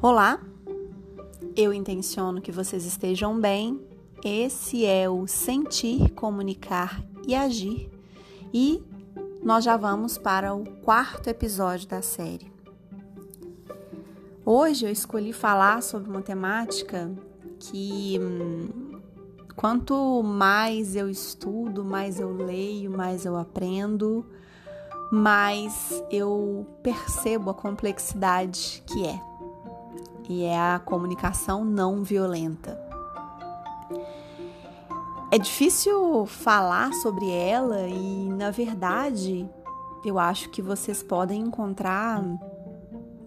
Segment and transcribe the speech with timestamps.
[0.00, 0.40] Olá,
[1.56, 3.84] eu intenciono que vocês estejam bem.
[4.24, 7.90] Esse é o Sentir, Comunicar e Agir
[8.54, 8.80] e
[9.42, 12.48] nós já vamos para o quarto episódio da série.
[14.44, 17.10] Hoje eu escolhi falar sobre uma temática
[17.58, 19.00] que hum,
[19.56, 24.24] quanto mais eu estudo, mais eu leio, mais eu aprendo,
[25.10, 29.27] mais eu percebo a complexidade que é
[30.28, 32.78] e é a comunicação não violenta.
[35.30, 39.48] É difícil falar sobre ela e, na verdade,
[40.04, 42.22] eu acho que vocês podem encontrar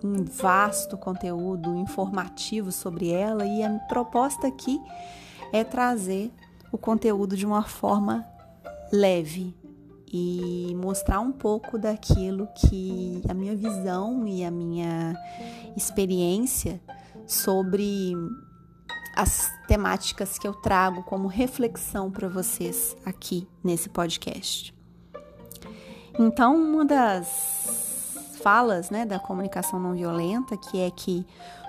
[0.04, 4.82] um vasto conteúdo informativo sobre ela e a proposta aqui
[5.54, 6.32] é trazer
[6.72, 8.26] o conteúdo de uma forma
[8.92, 9.61] leve
[10.14, 15.16] e mostrar um pouco daquilo que a minha visão e a minha
[15.76, 16.82] experiência
[17.26, 18.14] sobre
[19.16, 24.74] as temáticas que eu trago como reflexão para vocês aqui nesse podcast.
[26.20, 31.26] Então, uma das falas né, da comunicação não violenta, que é que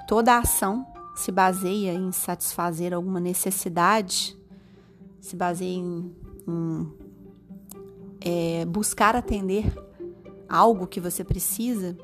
[0.09, 4.37] toda ação se baseia em satisfazer alguma necessidade,
[5.21, 6.17] se baseia em,
[6.49, 7.02] em
[8.25, 9.73] é, buscar atender
[10.49, 11.97] algo que você precisa,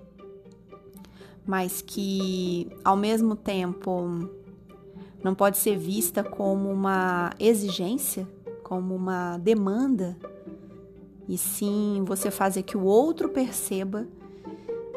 [1.47, 4.29] mas que ao mesmo tempo
[5.23, 8.29] não pode ser vista como uma exigência,
[8.63, 10.17] como uma demanda,
[11.29, 14.07] e sim você fazer que o outro perceba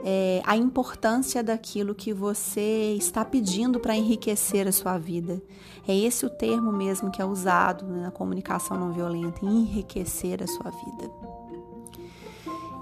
[0.04, 5.42] é, a importância daquilo que você está pedindo para enriquecer a sua vida.
[5.88, 10.48] É esse o termo mesmo que é usado né, na comunicação não violenta, enriquecer a
[10.48, 11.12] sua vida.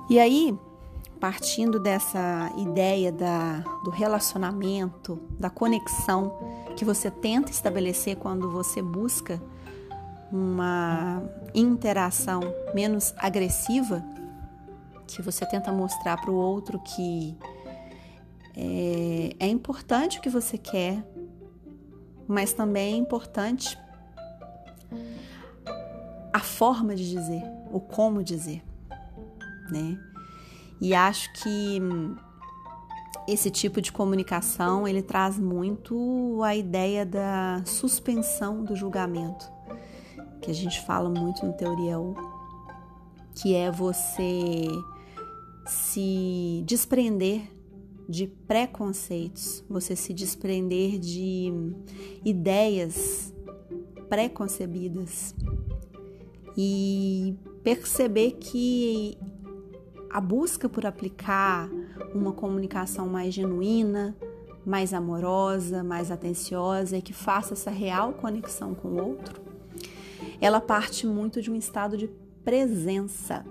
[0.10, 0.58] E aí,
[1.20, 6.34] partindo dessa ideia da, do relacionamento, da conexão
[6.76, 9.42] que você tenta estabelecer quando você busca
[10.32, 11.22] uma
[11.54, 12.42] interação
[12.74, 14.04] menos agressiva,
[15.16, 17.38] que você tenta mostrar para o outro que
[18.56, 21.04] é, é importante o que você quer,
[22.28, 23.78] mas também é importante
[26.34, 28.64] a forma de dizer, o como dizer,
[29.72, 29.98] né?
[30.82, 31.82] E acho que
[33.28, 39.52] esse tipo de comunicação ele traz muito a ideia da suspensão do julgamento,
[40.42, 42.16] que a gente fala muito no teoria U,
[43.36, 44.68] que é você
[45.70, 47.44] se desprender
[48.08, 51.54] de preconceitos, você se desprender de
[52.26, 53.34] ideias
[54.10, 55.36] preconcebidas
[56.58, 59.18] e perceber que
[60.10, 61.70] a busca por aplicar
[62.16, 64.18] uma comunicação mais genuína,
[64.66, 69.40] mais amorosa, mais atenciosa e que faça essa real conexão com o outro,
[70.42, 72.10] ela parte muito de um estado de
[72.44, 73.46] presença.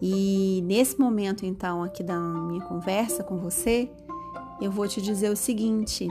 [0.00, 3.90] E nesse momento, então, aqui da minha conversa com você,
[4.60, 6.06] eu vou te dizer o seguinte: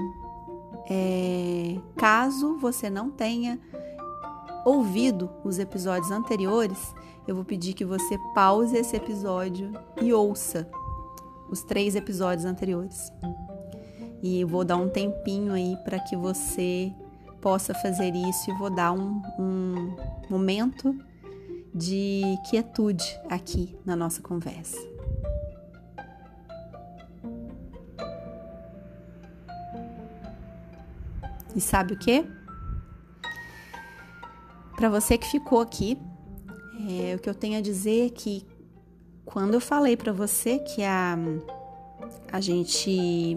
[0.90, 3.60] é, caso você não tenha
[4.66, 6.94] ouvido os episódios anteriores,
[7.28, 9.72] eu vou pedir que você pause esse episódio
[10.02, 10.70] e ouça
[11.50, 13.12] os três episódios anteriores.
[14.22, 16.92] E vou dar um tempinho aí para que você
[17.42, 19.96] possa fazer isso e vou dar um, um
[20.30, 20.98] momento
[21.74, 24.78] de quietude aqui na nossa conversa.
[31.56, 32.24] E sabe o que?
[34.76, 35.98] Para você que ficou aqui,
[36.88, 38.46] é, o que eu tenho a dizer é que
[39.26, 41.18] quando eu falei para você que a,
[42.32, 43.36] a gente,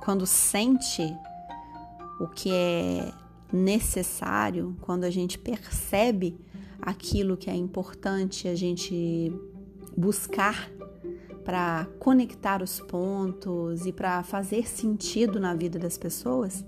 [0.00, 1.16] quando sente
[2.20, 3.12] o que é
[3.52, 6.36] necessário, quando a gente percebe
[6.80, 9.32] aquilo que é importante a gente
[9.96, 10.70] buscar
[11.44, 16.64] para conectar os pontos e para fazer sentido na vida das pessoas,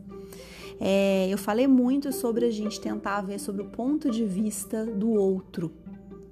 [0.80, 5.10] é, eu falei muito sobre a gente tentar ver sobre o ponto de vista do
[5.10, 5.70] outro,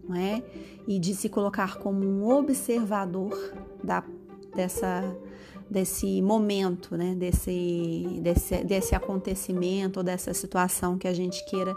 [0.09, 0.43] não é?
[0.87, 3.39] E de se colocar como um observador
[3.85, 4.03] da,
[4.57, 5.05] dessa,
[5.71, 7.15] desse momento, né?
[7.15, 11.77] Desse, desse, desse acontecimento ou dessa situação que a gente queira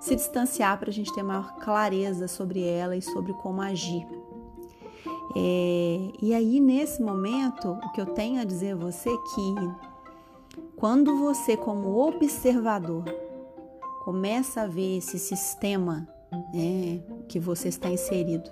[0.00, 4.06] se distanciar para a gente ter maior clareza sobre ela e sobre como agir.
[5.34, 10.62] É, e aí, nesse momento, o que eu tenho a dizer a você é que
[10.76, 13.04] quando você, como observador,
[14.04, 16.08] começa a ver esse sistema
[16.52, 18.50] né, que você está inserido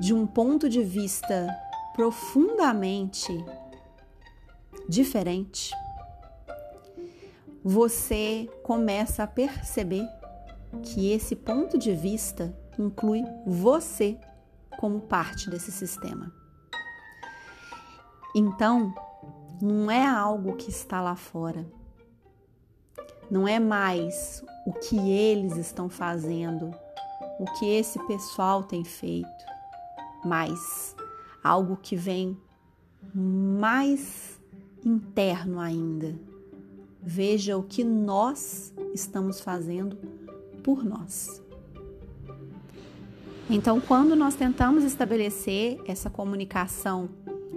[0.00, 1.48] de um ponto de vista
[1.94, 3.32] profundamente
[4.88, 5.72] diferente,
[7.64, 10.08] você começa a perceber
[10.82, 14.18] que esse ponto de vista inclui você
[14.78, 16.32] como parte desse sistema.
[18.34, 18.94] Então,
[19.60, 21.64] não é algo que está lá fora.
[23.30, 26.74] Não é mais o que eles estão fazendo,
[27.38, 29.44] o que esse pessoal tem feito,
[30.24, 30.96] mas
[31.42, 32.36] algo que vem
[33.14, 34.40] mais
[34.84, 36.31] interno ainda.
[37.02, 39.96] Veja o que nós estamos fazendo
[40.62, 41.42] por nós.
[43.50, 47.08] Então, quando nós tentamos estabelecer essa comunicação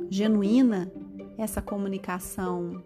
[0.09, 0.91] genuína,
[1.37, 2.83] essa comunicação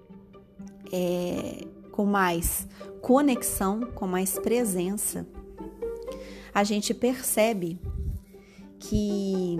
[0.92, 2.68] é, com mais
[3.02, 5.26] conexão, com mais presença,
[6.54, 7.80] a gente percebe
[8.80, 9.58] que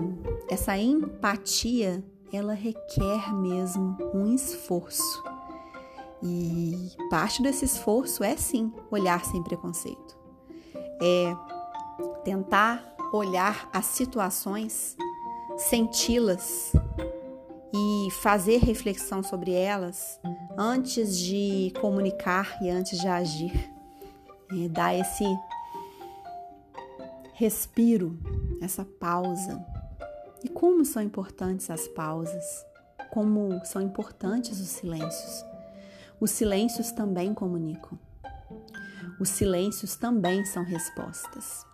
[0.48, 5.29] essa empatia ela requer mesmo um esforço.
[6.22, 10.18] E parte desse esforço é sim olhar sem preconceito.
[11.02, 11.34] É
[12.24, 14.96] tentar olhar as situações,
[15.56, 16.72] senti-las
[17.72, 20.20] e fazer reflexão sobre elas
[20.58, 23.70] antes de comunicar e antes de agir.
[24.52, 25.24] É dar esse
[27.34, 28.18] respiro,
[28.60, 29.64] essa pausa.
[30.44, 32.44] E como são importantes as pausas,
[33.10, 35.49] como são importantes os silêncios.
[36.20, 37.98] Os silêncios também comunicam.
[39.18, 41.64] Os silêncios também são respostas.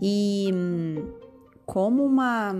[0.00, 0.50] E
[1.64, 2.54] como uma,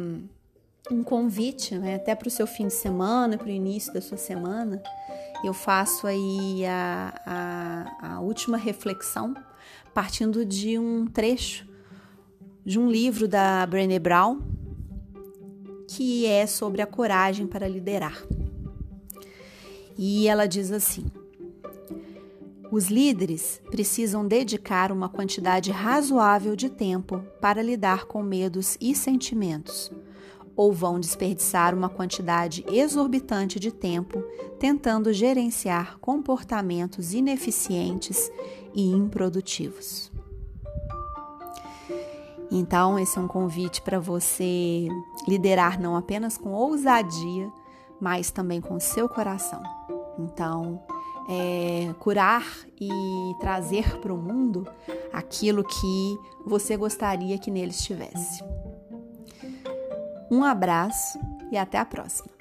[0.91, 4.17] um convite, né, até para o seu fim de semana, para o início da sua
[4.17, 4.83] semana,
[5.45, 9.35] eu faço aí a, a, a última reflexão
[9.93, 11.67] partindo de um trecho
[12.65, 14.41] de um livro da Brené Brown
[15.89, 18.27] que é sobre a coragem para liderar.
[19.97, 21.07] E ela diz assim:
[22.71, 29.91] os líderes precisam dedicar uma quantidade razoável de tempo para lidar com medos e sentimentos,
[30.55, 34.23] ou vão desperdiçar uma quantidade exorbitante de tempo
[34.59, 38.31] tentando gerenciar comportamentos ineficientes
[38.75, 40.11] e improdutivos.
[42.51, 44.89] Então, esse é um convite para você
[45.27, 47.51] liderar não apenas com ousadia,
[48.01, 49.63] mas também com o seu coração.
[50.19, 50.83] Então,
[51.29, 52.45] é, curar
[52.81, 52.91] e
[53.41, 54.67] trazer para o mundo
[55.13, 58.43] aquilo que você gostaria que nele estivesse.
[60.31, 61.19] Um abraço
[61.51, 62.36] e até a próxima!